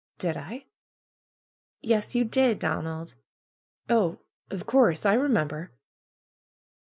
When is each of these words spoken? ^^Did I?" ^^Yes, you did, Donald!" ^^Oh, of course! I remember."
^^Did 0.17 0.35
I?" 0.35 0.65
^^Yes, 1.85 2.15
you 2.15 2.25
did, 2.25 2.57
Donald!" 2.57 3.13
^^Oh, 3.87 4.17
of 4.49 4.65
course! 4.65 5.05
I 5.05 5.13
remember." 5.13 5.73